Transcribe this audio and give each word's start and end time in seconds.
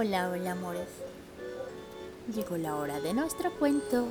Hola, 0.00 0.30
hola 0.30 0.52
amores. 0.52 0.86
Llegó 2.32 2.56
la 2.56 2.76
hora 2.76 3.00
de 3.00 3.12
nuestro 3.12 3.50
cuento. 3.58 4.06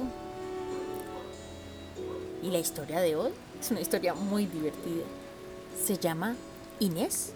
Y 2.44 2.52
la 2.52 2.60
historia 2.60 3.00
de 3.00 3.16
hoy 3.16 3.32
es 3.58 3.72
una 3.72 3.80
historia 3.80 4.14
muy 4.14 4.48
divertida. 4.48 5.06
Se 5.82 5.98
llama 5.98 6.36
Inés 6.82 7.32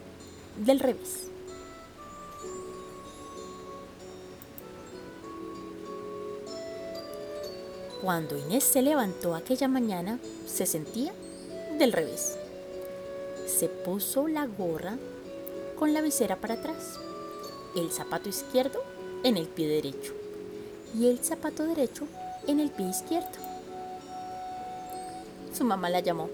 del 0.58 0.82
revés. 0.82 1.30
Cuando 8.02 8.38
Inés 8.38 8.66
se 8.66 8.82
levantó 8.82 9.34
aquella 9.34 9.70
mañana, 9.70 10.20
se 10.46 10.66
sentía 10.66 11.14
del 11.80 11.94
revés. 11.94 12.38
Se 13.48 13.70
puso 13.70 14.28
la 14.28 14.46
gorra 14.46 14.98
con 15.80 15.94
la 15.94 16.02
visera 16.02 16.36
para 16.36 16.56
atrás, 16.56 17.00
el 17.76 17.92
zapato 17.92 18.30
izquierdo 18.30 18.84
en 19.24 19.38
el 19.38 19.48
pie 19.48 19.68
derecho 19.68 20.14
y 20.98 21.08
el 21.08 21.20
zapato 21.20 21.64
derecho 21.64 22.06
en 22.48 22.60
el 22.60 22.70
pie 22.70 22.90
izquierdo. 22.90 23.30
Su 25.54 25.64
mamá 25.64 25.90
la 25.90 26.00
llamó. 26.00 26.30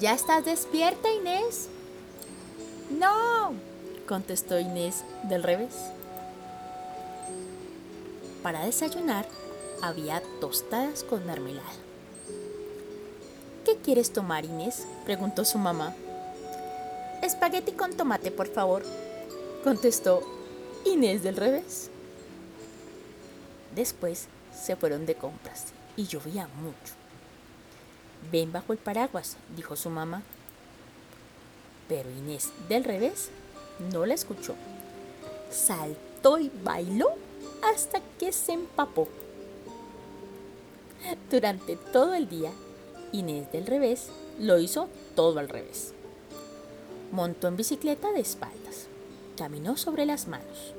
¿Ya 0.00 0.14
estás 0.14 0.44
despierta, 0.44 1.10
Inés? 1.10 1.68
No, 2.90 3.54
contestó 4.06 4.58
Inés 4.58 5.04
del 5.24 5.42
revés. 5.42 5.74
Para 8.42 8.64
desayunar 8.64 9.26
había 9.82 10.22
tostadas 10.40 11.02
con 11.02 11.26
mermelada. 11.26 11.66
¿Qué 13.64 13.76
quieres 13.76 14.12
tomar, 14.12 14.44
Inés? 14.44 14.86
preguntó 15.04 15.44
su 15.44 15.58
mamá. 15.58 15.94
Espagueti 17.22 17.72
con 17.72 17.92
tomate, 17.92 18.30
por 18.30 18.46
favor, 18.46 18.84
contestó 19.66 20.22
Inés 20.84 21.24
del 21.24 21.34
revés. 21.34 21.90
Después 23.74 24.28
se 24.54 24.76
fueron 24.76 25.06
de 25.06 25.16
compras 25.16 25.64
y 25.96 26.06
llovía 26.06 26.46
mucho. 26.62 26.94
Ven 28.30 28.52
bajo 28.52 28.72
el 28.72 28.78
paraguas, 28.78 29.36
dijo 29.56 29.74
su 29.74 29.90
mamá. 29.90 30.22
Pero 31.88 32.08
Inés 32.12 32.52
del 32.68 32.84
revés 32.84 33.30
no 33.92 34.06
la 34.06 34.14
escuchó. 34.14 34.54
Saltó 35.50 36.38
y 36.38 36.48
bailó 36.62 37.08
hasta 37.64 38.00
que 38.20 38.30
se 38.30 38.52
empapó. 38.52 39.08
Durante 41.28 41.74
todo 41.74 42.14
el 42.14 42.28
día, 42.28 42.52
Inés 43.10 43.50
del 43.50 43.66
revés 43.66 44.10
lo 44.38 44.60
hizo 44.60 44.88
todo 45.16 45.40
al 45.40 45.48
revés. 45.48 45.92
Montó 47.10 47.48
en 47.48 47.56
bicicleta 47.56 48.12
de 48.12 48.20
espaldas, 48.20 48.86
caminó 49.36 49.76
sobre 49.76 50.06
las 50.06 50.26
manos, 50.26 50.74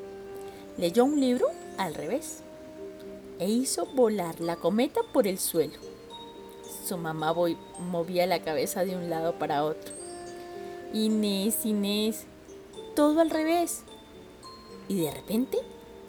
leyó 0.77 1.05
un 1.05 1.19
libro 1.19 1.47
al 1.77 1.93
revés 1.93 2.39
e 3.39 3.47
hizo 3.49 3.85
volar 3.85 4.39
la 4.39 4.55
cometa 4.55 5.01
por 5.13 5.27
el 5.27 5.39
suelo. 5.39 5.77
Su 6.85 6.97
mamá 6.97 7.33
movía 7.79 8.25
la 8.25 8.41
cabeza 8.41 8.83
de 8.83 8.95
un 8.95 9.09
lado 9.09 9.37
para 9.37 9.63
otro. 9.63 9.93
Inés, 10.93 11.65
Inés, 11.65 12.25
todo 12.95 13.19
al 13.21 13.29
revés. 13.29 13.83
Y 14.87 15.01
de 15.01 15.11
repente 15.11 15.57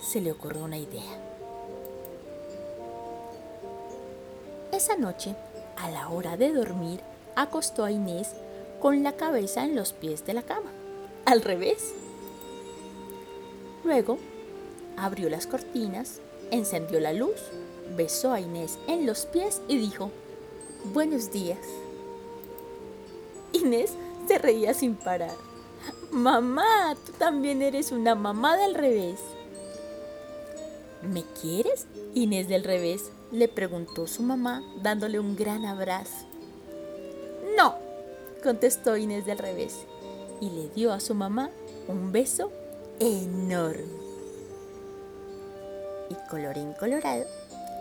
se 0.01 0.21
le 0.21 0.33
ocurrió 0.33 0.65
una 0.65 0.79
idea. 0.79 1.25
Esa 4.73 4.97
noche, 4.97 5.35
a 5.77 5.91
la 5.91 6.09
hora 6.09 6.37
de 6.37 6.53
dormir, 6.53 7.01
acostó 7.35 7.85
a 7.85 7.91
Inés 7.91 8.35
con 8.81 9.03
la 9.03 9.17
cabeza 9.17 9.65
en 9.65 9.75
los 9.75 9.93
pies 9.93 10.25
de 10.25 10.35
la 10.35 10.43
cama, 10.43 10.71
al 11.25 11.43
revés. 11.43 11.93
Luego, 13.89 14.19
abrió 14.99 15.31
las 15.31 15.47
cortinas, 15.47 16.21
encendió 16.51 17.01
la 17.01 17.15
luz, 17.15 17.41
besó 17.97 18.33
a 18.33 18.39
Inés 18.39 18.79
en 18.87 19.07
los 19.07 19.25
pies 19.25 19.63
y 19.67 19.79
dijo, 19.79 20.11
Buenos 20.93 21.33
días. 21.33 21.67
Inés 23.55 23.95
se 24.29 24.37
reía 24.37 24.75
sin 24.75 24.95
parar. 24.95 25.35
Mamá, 26.11 26.97
tú 27.07 27.13
también 27.13 27.63
eres 27.63 27.91
una 27.91 28.15
mamá 28.15 28.59
del 28.59 28.75
revés. 28.75 29.21
¿Me 31.01 31.23
quieres? 31.41 31.87
Inés 32.13 32.47
del 32.47 32.65
revés 32.65 33.11
le 33.33 33.49
preguntó 33.49 34.07
su 34.07 34.23
mamá 34.23 34.63
dándole 34.83 35.19
un 35.19 35.35
gran 35.35 35.65
abrazo. 35.65 36.27
No, 37.57 37.75
contestó 38.43 38.99
Inés 38.99 39.25
del 39.25 39.39
revés 39.39 39.79
y 40.43 40.51
le 40.51 40.69
dio 40.69 40.93
a 40.93 41.01
su 41.01 41.15
mamá 41.15 41.49
un 41.89 42.13
beso 42.13 42.53
enorme. 43.01 43.85
Y 46.11 46.15
colorín 46.31 46.73
colorado, 46.75 47.25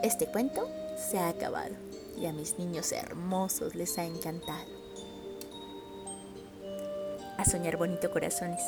este 0.04 0.28
cuento 0.28 0.70
se 0.98 1.18
ha 1.20 1.30
acabado 1.30 1.76
y 2.18 2.26
a 2.26 2.34
mis 2.34 2.58
niños 2.58 2.92
hermosos 2.92 3.76
les 3.76 3.98
ha 3.98 4.06
encantado. 4.06 4.78
A 7.38 7.46
soñar 7.46 7.78
bonito 7.78 8.12
corazones. 8.12 8.62